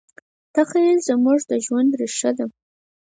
[0.55, 2.45] تخیل زموږ د ژوند ریښه ده.